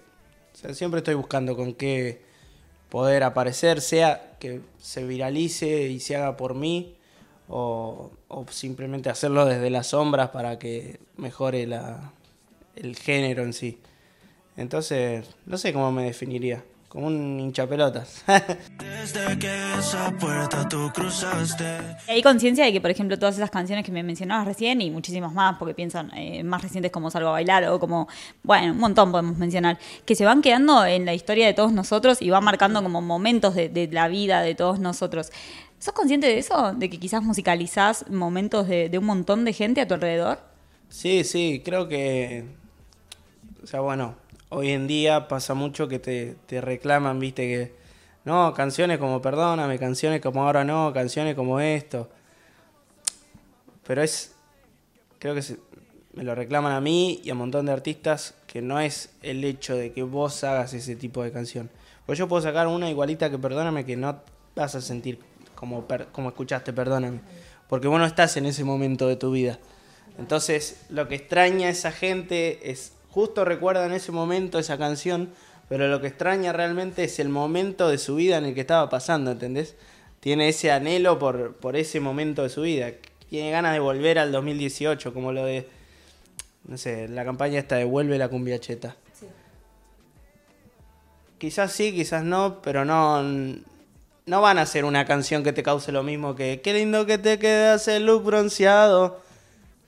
siempre 0.73 0.99
estoy 0.99 1.15
buscando 1.15 1.57
con 1.57 1.75
qué 1.75 2.23
poder 2.89 3.23
aparecer, 3.23 3.81
sea 3.81 4.37
que 4.41 4.61
se 4.79 5.05
viralice 5.05 5.89
y 5.89 6.01
se 6.01 6.17
haga 6.17 6.37
por 6.37 6.55
mí, 6.55 6.97
o 7.49 8.11
simplemente 8.51 9.11
hacerlo 9.11 9.45
desde 9.45 9.71
las 9.71 9.89
sombras 9.89 10.31
para 10.31 10.59
que 10.59 11.01
mejore 11.17 11.67
la, 11.67 12.13
el 12.77 12.97
género 12.97 13.43
en 13.43 13.53
sí. 13.53 13.79
Entonces, 14.57 15.27
no 15.47 15.57
sé 15.57 15.73
cómo 15.73 15.91
me 15.93 16.05
definiría, 16.05 16.63
como 16.89 17.07
un 17.07 17.39
hinchapelotas. 17.41 18.25
Desde 18.27 19.39
que 19.39 19.79
esa 19.79 20.11
puerta 20.19 20.69
tú 20.69 20.91
cruzaste. 20.93 21.79
Hay 22.09 22.21
conciencia 22.21 22.65
de 22.65 22.73
que, 22.73 22.81
por 22.81 22.91
ejemplo, 22.91 23.19
todas 23.19 23.37
esas 23.37 23.51
canciones 23.51 23.85
que 23.85 23.93
me 23.93 24.03
mencionabas 24.03 24.47
recién 24.47 24.81
y 24.81 24.91
muchísimas 24.91 25.33
más, 25.33 25.57
porque 25.57 25.73
piensan 25.73 26.11
eh, 26.15 26.43
más 26.43 26.63
recientes 26.63 26.91
como 26.91 27.11
Salgo 27.11 27.29
a 27.29 27.33
Bailar 27.33 27.65
o 27.69 27.79
como, 27.79 28.09
bueno, 28.43 28.73
un 28.73 28.79
montón 28.79 29.13
podemos 29.13 29.39
mencionar, 29.39 29.79
que 30.05 30.15
se 30.15 30.25
van 30.25 30.43
quedando 30.43 30.85
en 30.85 31.07
la 31.07 31.15
historia 31.15 31.47
de 31.47 31.55
todos 31.55 31.73
nosotros 31.73 32.21
y 32.21 32.31
van 32.31 32.45
marcando 32.45 32.83
como 32.83 33.01
momentos 33.01 33.55
de, 33.55 33.69
de 33.69 33.89
la 33.89 34.09
vida 34.09 34.43
de 34.43 34.55
todos 34.55 34.81
nosotros. 34.81 35.31
¿Sos 35.79 35.95
consciente 35.95 36.27
de 36.27 36.39
eso? 36.39 36.75
¿De 36.75 36.91
que 36.91 36.99
quizás 36.99 37.23
musicalizás 37.23 38.11
momentos 38.11 38.69
de, 38.69 38.91
de 38.91 38.99
un 38.99 39.07
montón 39.07 39.47
de 39.47 39.55
gente 39.55 39.81
a 39.81 39.89
tu 39.89 39.95
alrededor? 39.95 40.50
Sí, 40.91 41.25
sí, 41.25 41.63
creo 41.65 41.89
que. 41.89 42.45
O 43.63 43.67
sea, 43.67 43.81
bueno, 43.81 44.17
hoy 44.49 44.71
en 44.71 44.87
día 44.87 45.29
pasa 45.29 45.55
mucho 45.55 45.89
que 45.89 45.99
te, 45.99 46.37
te 46.47 46.61
reclaman, 46.61 47.19
viste, 47.21 47.43
que. 47.47 47.81
No, 48.25 48.53
canciones 48.55 48.99
como 48.99 49.23
Perdóname, 49.23 49.79
canciones 49.79 50.21
como 50.21 50.43
Ahora 50.45 50.65
no, 50.65 50.93
canciones 50.93 51.35
como 51.35 51.61
esto. 51.61 52.11
Pero 53.87 54.03
es. 54.03 54.35
Creo 55.19 55.35
que 55.35 55.43
se- 55.43 55.59
me 56.15 56.25
lo 56.25 56.35
reclaman 56.35 56.73
a 56.73 56.81
mí 56.81 57.21
y 57.25 57.31
a 57.31 57.35
un 57.35 57.41
montón 57.41 57.67
de 57.67 57.73
artistas 57.73 58.35
que 58.47 58.63
no 58.63 58.81
es 58.81 59.11
el 59.23 59.45
hecho 59.45 59.77
de 59.77 59.93
que 59.93 60.03
vos 60.03 60.45
hagas 60.45 60.75
ese 60.75 60.97
tipo 60.97 61.23
de 61.23 61.33
canción. 61.33 61.71
Pues 62.07 62.19
yo 62.19 62.29
puedo 62.29 62.43
sacar 62.43 62.67
una 62.67 62.91
igualita 62.91 63.31
que 63.31 63.39
Perdóname 63.39 63.85
que 63.87 63.97
no 63.97 64.21
vas 64.57 64.75
a 64.75 64.81
sentir 64.81 65.21
como, 65.55 65.87
como 66.13 66.31
escuchaste 66.31 66.73
Perdóname. 66.73 67.21
Porque 67.69 67.89
vos 67.89 68.01
no 68.01 68.07
estás 68.07 68.37
en 68.39 68.47
ese 68.47 68.65
momento 68.65 69.09
de 69.09 69.17
tu 69.17 69.33
vida. 69.33 69.59
Entonces, 70.19 70.83
lo 70.91 71.09
que 71.09 71.15
extraña 71.17 71.69
a 71.69 71.71
esa 71.71 71.93
gente 71.93 72.71
es, 72.71 72.93
justo 73.11 73.45
recuerda 73.45 73.87
en 73.87 73.93
ese 73.93 74.13
momento 74.13 74.59
esa 74.59 74.79
canción, 74.79 75.31
pero 75.69 75.89
lo 75.89 76.01
que 76.01 76.09
extraña 76.09 76.53
realmente 76.53 77.05
es 77.05 77.19
el 77.19 77.29
momento 77.29 77.89
de 77.89 77.99
su 77.99 78.17
vida 78.17 78.39
en 78.39 78.45
el 78.45 78.55
que 78.55 78.61
estaba 78.61 78.91
pasando, 78.91 79.31
¿entendés? 79.31 79.77
Tiene 80.21 80.49
ese 80.49 80.71
anhelo 80.71 81.19
por, 81.19 81.55
por 81.55 81.77
ese 81.77 82.01
momento 82.01 82.43
de 82.43 82.49
su 82.49 82.63
vida. 82.63 82.91
Tiene 83.29 83.51
ganas 83.51 83.73
de 83.73 83.79
volver 83.79 84.19
al 84.19 84.33
2018, 84.33 85.15
como 85.15 85.33
lo 85.33 85.45
de, 85.45 85.69
no 86.65 86.77
sé, 86.77 87.09
la 87.09 87.25
campaña 87.25 87.59
esta 87.59 87.77
de 87.77 87.85
Vuelve 87.85 88.19
la 88.19 88.29
cumbia 88.29 88.59
cheta. 88.59 88.97
Quizás 91.39 91.73
sí, 91.73 91.93
quizás 91.95 92.23
no, 92.23 92.61
pero 92.61 92.85
no, 92.85 93.23
no 93.23 94.41
van 94.43 94.59
a 94.59 94.63
hacer 94.63 94.85
una 94.85 95.07
canción 95.07 95.43
que 95.43 95.55
te 95.55 95.63
cause 95.63 95.91
lo 95.91 96.03
mismo 96.03 96.35
que 96.35 96.61
qué 96.63 96.75
lindo 96.75 97.07
que 97.07 97.17
te 97.17 97.39
quedas 97.39 97.89
el 97.89 98.05
look 98.05 98.25
bronceado. 98.25 99.21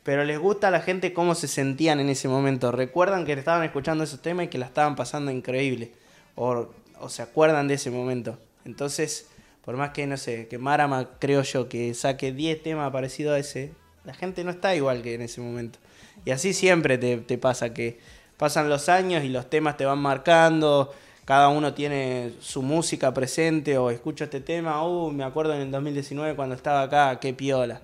Pero 0.02 0.24
les 0.24 0.38
gusta 0.38 0.68
a 0.68 0.70
la 0.70 0.80
gente 0.80 1.12
cómo 1.12 1.34
se 1.34 1.48
sentían 1.48 2.00
en 2.00 2.08
ese 2.08 2.28
momento. 2.28 2.72
Recuerdan 2.72 3.24
que 3.24 3.32
estaban 3.32 3.62
escuchando 3.62 4.04
esos 4.04 4.20
temas 4.20 4.46
y 4.46 4.48
que 4.48 4.58
la 4.58 4.66
estaban 4.66 4.96
pasando 4.96 5.30
increíble. 5.30 5.92
O, 6.34 6.68
se 7.08 7.22
acuerdan 7.22 7.68
de 7.68 7.74
ese 7.74 7.90
momento. 7.90 8.38
Entonces, 8.64 9.28
por 9.64 9.76
más 9.76 9.90
que, 9.90 10.06
no 10.06 10.16
sé, 10.16 10.48
que 10.48 10.58
Marama, 10.58 11.10
creo 11.18 11.42
yo, 11.42 11.68
que 11.68 11.94
saque 11.94 12.32
10 12.32 12.62
temas 12.62 12.90
parecidos 12.92 13.34
a 13.34 13.38
ese, 13.38 13.72
la 14.04 14.14
gente 14.14 14.44
no 14.44 14.50
está 14.50 14.74
igual 14.74 15.02
que 15.02 15.14
en 15.14 15.22
ese 15.22 15.40
momento. 15.40 15.78
Y 16.24 16.30
así 16.30 16.52
siempre 16.52 16.98
te, 16.98 17.18
te 17.18 17.38
pasa, 17.38 17.72
que 17.72 17.98
pasan 18.36 18.68
los 18.68 18.88
años 18.88 19.24
y 19.24 19.28
los 19.28 19.48
temas 19.50 19.76
te 19.76 19.84
van 19.84 19.98
marcando, 19.98 20.92
cada 21.24 21.48
uno 21.48 21.74
tiene 21.74 22.32
su 22.40 22.62
música 22.62 23.14
presente 23.14 23.78
o 23.78 23.90
escucho 23.90 24.24
este 24.24 24.40
tema, 24.40 24.84
uh, 24.84 25.10
me 25.12 25.24
acuerdo 25.24 25.54
en 25.54 25.62
el 25.62 25.70
2019 25.70 26.34
cuando 26.34 26.54
estaba 26.54 26.82
acá, 26.82 27.18
qué 27.20 27.32
piola. 27.32 27.80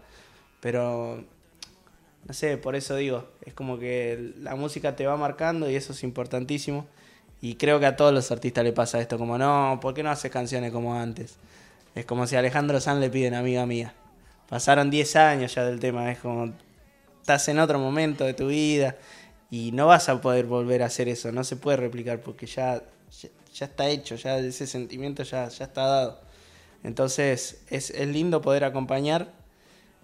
Pero, 0.60 1.25
no 2.28 2.35
sé, 2.35 2.58
por 2.58 2.76
eso 2.76 2.94
digo, 2.94 3.26
es 3.47 3.54
como 3.54 3.78
que 3.78 4.35
la 4.40 4.54
música 4.54 4.94
te 4.94 5.06
va 5.06 5.16
marcando 5.16 5.70
y 5.70 5.76
eso 5.76 5.94
es 5.94 6.02
importantísimo. 6.02 6.87
Y 7.40 7.54
creo 7.54 7.80
que 7.80 7.87
a 7.87 7.97
todos 7.97 8.12
los 8.12 8.30
artistas 8.30 8.64
le 8.64 8.73
pasa 8.73 9.00
esto, 9.00 9.16
como 9.16 9.38
no, 9.38 9.78
¿por 9.80 9.94
qué 9.94 10.02
no 10.02 10.11
haces 10.11 10.30
canciones 10.30 10.70
como 10.70 10.94
antes? 10.94 11.37
Es 11.94 12.04
como 12.04 12.26
si 12.26 12.37
a 12.37 12.40
Alejandro 12.40 12.80
Sanz 12.80 13.00
le 13.00 13.08
piden 13.08 13.32
amiga 13.32 13.64
mía. 13.64 13.94
Pasaron 14.49 14.90
10 14.90 15.16
años 15.16 15.54
ya 15.54 15.64
del 15.64 15.80
tema, 15.80 16.11
es 16.12 16.18
como 16.18 16.52
estás 17.20 17.49
en 17.49 17.61
otro 17.61 17.78
momento 17.78 18.25
de 18.25 18.35
tu 18.35 18.49
vida 18.49 18.97
y 19.50 19.73
no 19.73 19.87
vas 19.87 20.11
a 20.11 20.20
poder 20.20 20.44
volver 20.44 20.82
a 20.82 20.87
hacer 20.87 21.08
eso, 21.08 21.32
no 21.32 21.44
se 21.44 21.56
puede 21.56 21.78
replicar 21.78 22.20
porque 22.20 22.47
ya, 22.47 22.82
ya, 23.54 23.64
está 23.64 23.88
hecho, 23.88 24.16
ya 24.16 24.38
ese 24.38 24.66
sentimiento 24.66 25.23
ya, 25.23 25.49
ya 25.49 25.64
está 25.64 25.87
dado. 25.87 26.20
Entonces 26.85 27.62
es, 27.70 27.90
es 27.90 28.08
lindo 28.08 28.42
poder 28.42 28.64
acompañar 28.64 29.32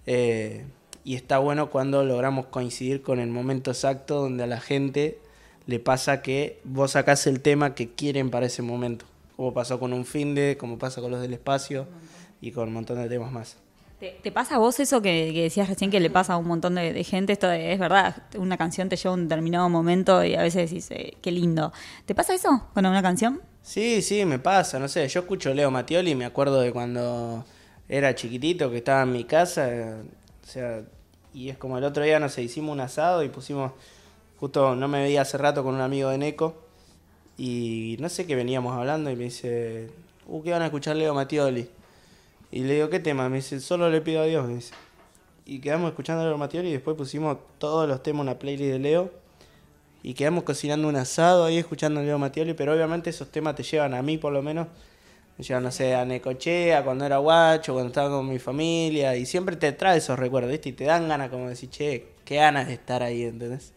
eh, 0.07 0.65
y 1.05 1.15
está 1.15 1.39
bueno 1.39 1.71
cuando 1.71 2.03
logramos 2.03 2.47
coincidir 2.47 3.03
con 3.03 3.21
el 3.21 3.29
momento 3.29 3.71
exacto 3.71 4.23
donde 4.23 4.45
a 4.45 4.47
la 4.47 4.61
gente 4.61 5.19
le 5.67 5.79
pasa 5.79 6.23
que 6.23 6.61
vos 6.65 6.93
sacás 6.93 7.27
el 7.27 7.41
tema 7.41 7.75
que 7.75 7.91
quieren 7.91 8.31
para 8.31 8.47
ese 8.47 8.63
momento, 8.63 9.05
como 9.37 9.53
pasó 9.53 9.79
con 9.79 9.93
un 9.93 10.05
finde, 10.05 10.57
como 10.59 10.79
pasa 10.79 11.01
con 11.01 11.11
los 11.11 11.21
del 11.21 11.35
espacio 11.35 11.87
y 12.41 12.53
con 12.53 12.69
un 12.69 12.75
montón 12.75 12.99
de 12.99 13.09
temas 13.09 13.33
más. 13.33 13.57
¿Te, 14.23 14.33
pasa 14.33 14.57
a 14.57 14.59
vos 14.59 14.81
eso 14.81 15.01
que, 15.01 15.33
decías 15.33 15.69
recién 15.69 15.91
que 15.91 15.99
le 15.99 16.11
pasa 16.11 16.35
a 16.35 16.37
un 16.37 16.47
montón 16.47 16.75
de, 16.75 17.05
gente? 17.05 17.33
Esto 17.33 17.51
es 17.51 17.79
verdad, 17.79 18.25
una 18.37 18.59
canción 18.59 18.89
te 18.91 18.97
lleva 18.97 19.13
a 19.13 19.15
un 19.15 19.29
determinado 19.29 19.69
momento 19.71 20.23
y 20.25 20.35
a 20.35 20.43
veces 20.43 20.69
decís, 20.69 20.91
eh, 20.91 21.17
qué 21.23 21.31
lindo. 21.31 21.73
¿Te 22.05 22.15
pasa 22.15 22.35
eso 22.35 22.69
con 22.75 22.85
una 22.85 23.01
canción? 23.01 23.41
Sí, 23.63 24.03
sí, 24.03 24.27
me 24.27 24.39
pasa, 24.39 24.79
no 24.79 24.89
sé, 24.89 25.09
yo 25.09 25.21
escucho 25.21 25.55
Leo 25.55 25.71
Matioli 25.71 26.11
y 26.11 26.15
me 26.15 26.27
acuerdo 26.27 26.61
de 26.61 26.71
cuando 26.71 27.47
era 27.89 28.15
chiquitito 28.15 28.71
que 28.71 28.79
estaba 28.79 29.05
en 29.05 29.13
mi 29.13 29.25
casa, 29.25 29.97
o 30.43 30.47
sea, 30.47 30.83
y 31.35 31.51
es 31.51 31.59
como 31.59 31.77
el 31.77 31.85
otro 31.85 32.05
día, 32.05 32.21
no 32.21 32.29
sé, 32.29 32.43
hicimos 32.43 32.73
un 32.73 32.81
asado 32.81 33.25
y 33.25 33.29
pusimos, 33.29 33.73
justo 34.39 34.77
no 34.77 34.87
me 34.89 35.03
veía 35.03 35.23
hace 35.23 35.37
rato 35.37 35.65
con 35.65 35.75
un 35.75 35.81
amigo 35.81 36.09
de 36.09 36.17
Neco 36.17 36.55
y 37.37 37.97
no 37.99 38.09
sé 38.09 38.27
qué 38.27 38.37
veníamos 38.37 38.75
hablando 38.75 39.11
y 39.11 39.17
me 39.17 39.25
dice, 39.25 39.91
uh, 40.29 40.43
¿qué 40.43 40.53
van 40.53 40.63
a 40.63 40.67
escuchar 40.67 40.95
Leo 40.95 41.13
Matioli? 41.13 41.69
Y 42.53 42.61
le 42.61 42.75
digo, 42.75 42.89
¿qué 42.89 43.01
tema? 43.01 43.29
Me 43.29 43.37
dice, 43.37 43.59
solo 43.59 43.91
le 43.91 44.01
pido 44.01 44.23
a 44.23 44.27
Dios. 44.27 44.47
Me. 44.47 44.61
Y 45.45 45.59
quedamos 45.59 45.91
escuchando 45.91 46.23
a 46.23 46.27
Leo 46.27 46.39
Matioli 46.39 46.69
y 46.69 46.73
después 46.73 46.97
pusimos 46.97 47.39
todos 47.59 47.89
los 47.89 48.01
temas 48.03 48.23
una 48.23 48.39
playlist 48.39 48.71
de 48.71 48.79
Leo. 48.79 49.11
Y 50.05 50.15
quedamos 50.15 50.45
cocinando 50.45 50.87
un 50.87 50.95
asado 50.95 51.45
ahí 51.45 51.59
escuchando 51.59 51.99
a 51.99 52.05
Leo 52.05 52.19
Matioli, 52.19 52.55
pero 52.55 52.73
obviamente 52.73 53.11
esos 53.11 53.29
temas 53.33 53.57
te 53.57 53.65
llevan 53.65 53.95
a 53.95 54.03
mí 54.03 54.19
por 54.19 54.33
lo 54.33 54.41
menos. 54.41 54.69
Me 55.37 55.61
no 55.61 55.71
sé, 55.73 55.97
a 55.97 56.05
Necochea, 56.05 56.85
cuando 56.85 57.05
era 57.05 57.19
guacho, 57.19 57.73
cuando 57.73 57.89
estaba 57.89 58.09
con 58.09 58.29
mi 58.29 58.39
familia. 58.39 59.17
Y 59.17 59.27
siempre 59.27 59.57
te 59.57 59.73
trae 59.73 59.99
esos 59.99 60.17
recuerdos, 60.19 60.53
¿viste? 60.53 60.69
Y 60.69 60.73
te 60.73 60.85
dan 60.85 61.09
ganas 61.09 61.29
como 61.29 61.49
decir, 61.49 61.71
che, 61.71 62.07
qué 62.25 62.37
ganas 62.37 62.69
de 62.69 62.75
estar 62.75 63.03
ahí, 63.03 63.25
¿entendés? 63.25 63.73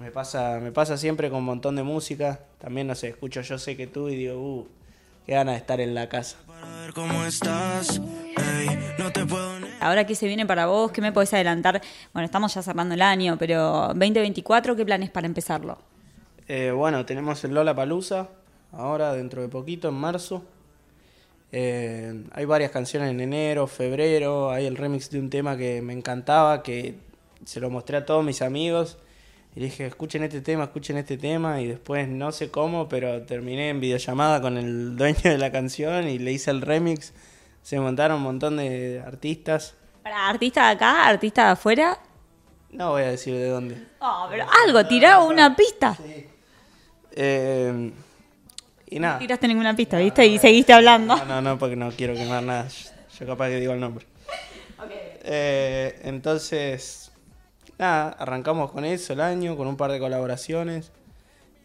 Me 0.00 0.10
pasa, 0.10 0.58
me 0.60 0.72
pasa 0.72 0.96
siempre 0.96 1.28
con 1.28 1.40
un 1.40 1.44
montón 1.44 1.76
de 1.76 1.82
música. 1.82 2.40
También, 2.58 2.86
no 2.86 2.94
sé, 2.94 3.08
escucho 3.08 3.42
Yo 3.42 3.58
sé 3.58 3.76
que 3.76 3.86
tú 3.86 4.08
y 4.08 4.16
digo, 4.16 4.40
uh, 4.40 4.66
qué 5.26 5.34
ganas 5.34 5.54
de 5.54 5.58
estar 5.58 5.80
en 5.80 5.94
la 5.94 6.08
casa. 6.08 6.38
Ahora, 9.80 10.06
¿qué 10.06 10.14
se 10.14 10.26
viene 10.26 10.46
para 10.46 10.66
vos? 10.66 10.90
¿Qué 10.90 11.02
me 11.02 11.12
podés 11.12 11.34
adelantar? 11.34 11.82
Bueno, 12.14 12.24
estamos 12.24 12.54
ya 12.54 12.62
cerrando 12.62 12.94
el 12.94 13.02
año, 13.02 13.36
pero 13.38 13.88
2024, 13.88 14.74
¿qué 14.74 14.84
planes 14.86 15.10
para 15.10 15.26
empezarlo? 15.26 15.78
Eh, 16.48 16.70
bueno, 16.70 17.04
tenemos 17.04 17.44
el 17.44 17.54
Lola 17.54 17.74
Palusa, 17.74 18.28
ahora 18.76 19.12
dentro 19.14 19.42
de 19.42 19.48
poquito, 19.48 19.88
en 19.88 19.94
marzo. 19.94 20.44
Eh, 21.52 22.24
hay 22.32 22.44
varias 22.44 22.70
canciones 22.70 23.10
en 23.10 23.20
enero, 23.20 23.66
febrero, 23.66 24.50
hay 24.50 24.66
el 24.66 24.76
remix 24.76 25.10
de 25.10 25.20
un 25.20 25.30
tema 25.30 25.56
que 25.56 25.82
me 25.82 25.92
encantaba, 25.92 26.62
que 26.62 26.96
se 27.44 27.60
lo 27.60 27.70
mostré 27.70 27.98
a 27.98 28.06
todos 28.06 28.24
mis 28.24 28.42
amigos 28.42 28.98
y 29.56 29.60
dije, 29.60 29.86
escuchen 29.86 30.24
este 30.24 30.40
tema, 30.40 30.64
escuchen 30.64 30.96
este 30.96 31.16
tema. 31.16 31.60
Y 31.60 31.68
después 31.68 32.08
no 32.08 32.32
sé 32.32 32.50
cómo, 32.50 32.88
pero 32.88 33.22
terminé 33.22 33.68
en 33.68 33.80
videollamada 33.80 34.40
con 34.40 34.56
el 34.56 34.96
dueño 34.96 35.20
de 35.22 35.38
la 35.38 35.52
canción 35.52 36.08
y 36.08 36.18
le 36.18 36.32
hice 36.32 36.50
el 36.50 36.60
remix. 36.60 37.12
Se 37.62 37.78
montaron 37.78 38.16
un 38.18 38.24
montón 38.24 38.56
de 38.56 39.02
artistas. 39.06 39.74
¿Para 40.02 40.28
artistas 40.28 40.66
de 40.66 40.70
acá, 40.72 41.06
artistas 41.06 41.46
de 41.46 41.50
afuera? 41.52 41.98
No 42.70 42.90
voy 42.90 43.02
a 43.02 43.10
decir 43.10 43.34
de 43.34 43.48
dónde. 43.48 43.86
Oh, 44.00 44.26
pero 44.28 44.44
algo, 44.66 44.84
tirá 44.86 45.20
una 45.20 45.54
pista. 45.54 45.94
Sí. 45.94 46.26
Eh, 47.12 47.92
y 48.88 48.98
nada. 48.98 49.14
No 49.14 49.20
tiraste 49.20 49.48
ninguna 49.48 49.74
pista, 49.74 49.98
¿viste? 49.98 50.26
y 50.26 50.38
seguiste 50.38 50.72
hablando. 50.72 51.16
No, 51.16 51.24
no, 51.24 51.42
no, 51.42 51.58
porque 51.58 51.76
no 51.76 51.90
quiero 51.90 52.14
quemar 52.14 52.42
nada. 52.42 52.68
Yo 53.18 53.26
capaz 53.26 53.48
que 53.48 53.56
digo 53.60 53.72
el 53.72 53.80
nombre. 53.80 54.06
Eh, 55.26 56.00
entonces, 56.04 57.10
nada, 57.78 58.10
arrancamos 58.10 58.70
con 58.70 58.84
eso 58.84 59.14
el 59.14 59.20
año, 59.20 59.56
con 59.56 59.66
un 59.66 59.76
par 59.76 59.90
de 59.90 59.98
colaboraciones. 59.98 60.92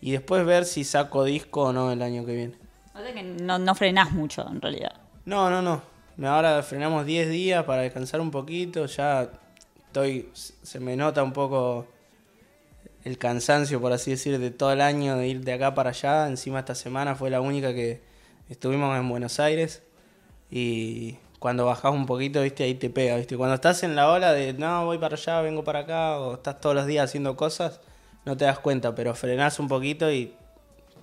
Y 0.02 0.12
después 0.12 0.46
ver 0.46 0.66
si 0.66 0.84
saco 0.86 1.26
disco 1.26 1.64
o 1.64 1.74
no 1.74 1.92
el 1.92 2.02
año 2.02 2.26
que 2.26 2.34
viene. 2.34 2.56
O 2.96 3.00
sea 3.02 3.14
que 3.14 3.24
no, 3.24 3.60
no 3.60 3.76
frenás 3.76 4.12
mucho 4.12 4.48
en 4.50 4.62
realidad. 4.62 4.94
No, 5.26 5.50
no, 5.50 5.62
no. 5.62 5.82
Ahora 6.28 6.62
frenamos 6.64 7.06
10 7.06 7.30
días 7.30 7.64
para 7.66 7.82
descansar 7.82 8.22
un 8.22 8.32
poquito. 8.32 8.86
Ya 8.86 9.30
estoy. 9.88 10.30
Se 10.34 10.80
me 10.80 10.96
nota 10.96 11.22
un 11.22 11.34
poco 11.34 11.88
el 13.03 13.18
cansancio, 13.18 13.79
por 13.82 13.94
así 13.94 14.12
decir, 14.12 14.39
de 14.39 14.51
todo 14.51 14.74
el 14.74 14.82
año 14.82 15.18
de 15.18 15.27
ir 15.27 15.41
de 15.41 15.53
acá 15.53 15.74
para 15.75 15.91
allá. 15.91 16.27
Encima 16.27 16.60
esta 16.60 16.75
semana 16.75 17.15
fue 17.15 17.29
la 17.29 17.41
única 17.41 17.74
que 17.74 18.01
estuvimos 18.50 18.98
en 18.98 19.08
Buenos 19.10 19.39
Aires. 19.39 19.84
Y 20.51 21.18
cuando 21.39 21.65
bajás 21.65 21.94
un 21.94 22.06
poquito, 22.06 22.41
viste, 22.41 22.63
ahí 22.63 22.75
te 22.75 22.89
pega, 22.89 23.15
viste. 23.15 23.38
Cuando 23.38 23.56
estás 23.56 23.84
en 23.84 23.96
la 23.96 24.12
ola 24.12 24.34
de 24.34 24.53
no, 24.53 24.86
voy 24.86 24.98
para 24.98 25.15
allá, 25.15 25.41
vengo 25.41 25.63
para 25.63 25.79
acá, 25.79 26.20
o 26.20 26.36
estás 26.36 26.60
todos 26.60 26.75
los 26.75 26.86
días 26.86 27.06
haciendo 27.06 27.36
cosas, 27.36 27.79
no 28.25 28.36
te 28.36 28.46
das 28.46 28.60
cuenta, 28.60 28.96
pero 28.96 29.15
frenás 29.15 29.60
un 29.60 29.68
poquito 29.68 30.12
y 30.12 30.34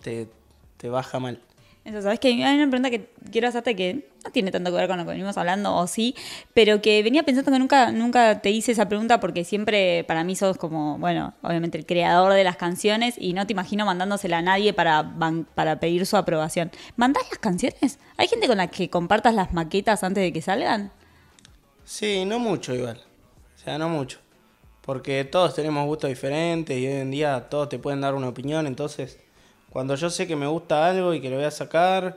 te, 0.02 0.28
te 0.76 0.88
baja 0.88 1.18
mal. 1.18 1.40
Eso, 1.86 2.02
sabes 2.02 2.18
que 2.18 2.26
hay 2.42 2.56
una 2.56 2.68
pregunta 2.68 2.90
que 2.90 3.08
quiero 3.30 3.46
hacerte 3.46 3.76
que 3.76 4.10
no 4.24 4.32
tiene 4.32 4.50
tanto 4.50 4.72
que 4.72 4.76
ver 4.76 4.88
con 4.88 4.98
lo 4.98 5.04
que 5.04 5.12
venimos 5.12 5.38
hablando, 5.38 5.72
o 5.76 5.86
sí, 5.86 6.16
pero 6.52 6.82
que 6.82 7.00
venía 7.04 7.22
pensando 7.22 7.52
que 7.52 7.60
nunca, 7.60 7.92
nunca 7.92 8.40
te 8.40 8.50
hice 8.50 8.72
esa 8.72 8.88
pregunta 8.88 9.20
porque 9.20 9.44
siempre 9.44 10.02
para 10.02 10.24
mí 10.24 10.34
sos 10.34 10.58
como, 10.58 10.98
bueno, 10.98 11.34
obviamente 11.42 11.78
el 11.78 11.86
creador 11.86 12.32
de 12.32 12.42
las 12.42 12.56
canciones 12.56 13.14
y 13.16 13.34
no 13.34 13.46
te 13.46 13.52
imagino 13.52 13.86
mandándosela 13.86 14.38
a 14.38 14.42
nadie 14.42 14.72
para, 14.72 15.14
para 15.54 15.78
pedir 15.78 16.06
su 16.06 16.16
aprobación. 16.16 16.72
¿Mandás 16.96 17.22
las 17.30 17.38
canciones? 17.38 18.00
¿Hay 18.16 18.26
gente 18.26 18.48
con 18.48 18.56
la 18.56 18.66
que 18.66 18.90
compartas 18.90 19.32
las 19.36 19.52
maquetas 19.52 20.02
antes 20.02 20.24
de 20.24 20.32
que 20.32 20.42
salgan? 20.42 20.90
Sí, 21.84 22.24
no 22.24 22.40
mucho 22.40 22.74
igual. 22.74 23.00
O 23.54 23.58
sea, 23.60 23.78
no 23.78 23.88
mucho. 23.88 24.18
Porque 24.80 25.24
todos 25.24 25.54
tenemos 25.54 25.86
gustos 25.86 26.10
diferentes 26.10 26.76
y 26.76 26.84
hoy 26.84 26.94
en 26.94 27.12
día 27.12 27.48
todos 27.48 27.68
te 27.68 27.78
pueden 27.78 28.00
dar 28.00 28.16
una 28.16 28.26
opinión, 28.26 28.66
entonces 28.66 29.20
cuando 29.76 29.94
yo 29.94 30.08
sé 30.08 30.26
que 30.26 30.36
me 30.36 30.46
gusta 30.46 30.88
algo 30.88 31.12
y 31.12 31.20
que 31.20 31.28
lo 31.28 31.36
voy 31.36 31.44
a 31.44 31.50
sacar, 31.50 32.16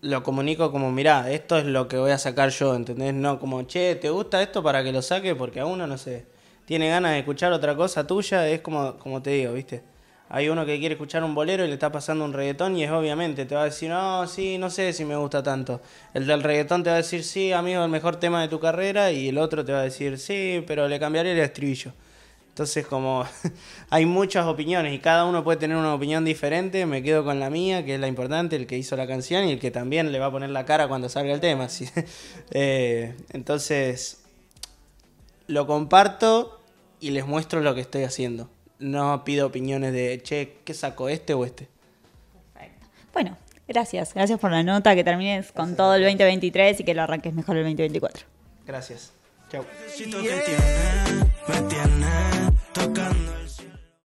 lo 0.00 0.24
comunico 0.24 0.72
como, 0.72 0.90
mirá, 0.90 1.30
esto 1.30 1.56
es 1.56 1.66
lo 1.66 1.86
que 1.86 1.98
voy 1.98 2.10
a 2.10 2.18
sacar 2.18 2.50
yo, 2.50 2.74
¿entendés? 2.74 3.14
No 3.14 3.38
como, 3.38 3.62
che, 3.62 3.94
¿te 3.94 4.10
gusta 4.10 4.42
esto 4.42 4.60
para 4.60 4.82
que 4.82 4.90
lo 4.90 5.00
saque? 5.00 5.36
Porque 5.36 5.60
a 5.60 5.66
uno, 5.66 5.86
no 5.86 5.96
sé, 5.98 6.26
tiene 6.64 6.88
ganas 6.88 7.12
de 7.12 7.20
escuchar 7.20 7.52
otra 7.52 7.76
cosa 7.76 8.08
tuya, 8.08 8.48
es 8.48 8.60
como, 8.60 8.98
como 8.98 9.22
te 9.22 9.30
digo, 9.30 9.52
¿viste? 9.52 9.84
Hay 10.28 10.48
uno 10.48 10.66
que 10.66 10.80
quiere 10.80 10.94
escuchar 10.94 11.22
un 11.22 11.32
bolero 11.32 11.64
y 11.64 11.68
le 11.68 11.74
está 11.74 11.92
pasando 11.92 12.24
un 12.24 12.32
reggaetón 12.32 12.76
y 12.76 12.82
es 12.82 12.90
obviamente, 12.90 13.46
te 13.46 13.54
va 13.54 13.60
a 13.60 13.66
decir, 13.66 13.88
no, 13.90 14.26
sí, 14.26 14.58
no 14.58 14.68
sé 14.68 14.92
si 14.92 15.04
me 15.04 15.14
gusta 15.14 15.44
tanto. 15.44 15.80
El 16.12 16.26
del 16.26 16.42
reggaetón 16.42 16.82
te 16.82 16.90
va 16.90 16.94
a 16.94 17.02
decir, 17.02 17.22
sí, 17.22 17.52
amigo, 17.52 17.84
el 17.84 17.88
mejor 17.88 18.16
tema 18.16 18.42
de 18.42 18.48
tu 18.48 18.58
carrera 18.58 19.12
y 19.12 19.28
el 19.28 19.38
otro 19.38 19.64
te 19.64 19.72
va 19.72 19.78
a 19.78 19.84
decir, 19.84 20.18
sí, 20.18 20.64
pero 20.66 20.88
le 20.88 20.98
cambiaré 20.98 21.34
el 21.34 21.38
estribillo. 21.38 21.92
Entonces, 22.54 22.86
como 22.86 23.24
hay 23.90 24.06
muchas 24.06 24.46
opiniones 24.46 24.94
y 24.94 25.00
cada 25.00 25.24
uno 25.24 25.42
puede 25.42 25.58
tener 25.58 25.76
una 25.76 25.92
opinión 25.92 26.24
diferente, 26.24 26.86
me 26.86 27.02
quedo 27.02 27.24
con 27.24 27.40
la 27.40 27.50
mía, 27.50 27.84
que 27.84 27.94
es 27.94 28.00
la 28.00 28.06
importante, 28.06 28.54
el 28.54 28.68
que 28.68 28.78
hizo 28.78 28.94
la 28.94 29.08
canción 29.08 29.48
y 29.48 29.50
el 29.50 29.58
que 29.58 29.72
también 29.72 30.12
le 30.12 30.20
va 30.20 30.26
a 30.26 30.30
poner 30.30 30.50
la 30.50 30.64
cara 30.64 30.86
cuando 30.86 31.08
salga 31.08 31.34
el 31.34 31.40
tema. 31.40 31.66
Eh, 32.52 33.16
entonces, 33.30 34.22
lo 35.48 35.66
comparto 35.66 36.60
y 37.00 37.10
les 37.10 37.26
muestro 37.26 37.60
lo 37.60 37.74
que 37.74 37.80
estoy 37.80 38.04
haciendo. 38.04 38.48
No 38.78 39.24
pido 39.24 39.48
opiniones 39.48 39.92
de, 39.92 40.20
che, 40.22 40.58
¿qué 40.64 40.74
saco 40.74 41.08
este 41.08 41.34
o 41.34 41.44
este? 41.44 41.68
Perfecto. 42.52 42.86
Bueno, 43.12 43.36
Gracias, 43.66 44.12
gracias 44.12 44.38
por 44.38 44.50
la 44.50 44.62
nota, 44.62 44.94
que 44.94 45.02
termines 45.02 45.50
con 45.50 45.74
todo 45.74 45.94
el 45.94 46.02
2023 46.02 46.80
y 46.80 46.84
que 46.84 46.92
lo 46.92 47.02
arranques 47.02 47.32
mejor 47.32 47.56
el 47.56 47.64
2024. 47.64 48.26
Gracias. 48.66 49.12
Chao. 49.50 49.64
tocando 52.74 53.33